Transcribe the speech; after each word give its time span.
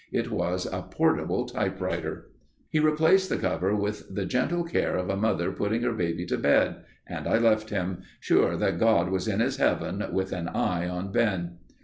It 0.11 0.31
was 0.31 0.65
a 0.65 0.81
portable 0.81 1.45
typewriter. 1.45 2.31
He 2.71 2.79
replaced 2.79 3.29
the 3.29 3.37
cover 3.37 3.75
with 3.75 4.15
the 4.15 4.25
gentle 4.25 4.63
care 4.63 4.97
of 4.97 5.11
a 5.11 5.15
mother 5.15 5.51
putting 5.51 5.83
her 5.83 5.93
baby 5.93 6.25
to 6.25 6.39
bed 6.39 6.77
and 7.05 7.27
I 7.27 7.37
left 7.37 7.69
him, 7.69 8.01
sure 8.19 8.57
that 8.57 8.79
God 8.79 9.09
was 9.09 9.27
in 9.27 9.41
his 9.41 9.57
heaven 9.57 10.03
with 10.11 10.31
an 10.31 10.47
eye 10.47 10.89
on 10.89 11.11
Ben. 11.11 11.59